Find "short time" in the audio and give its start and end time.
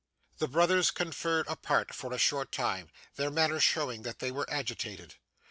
2.17-2.89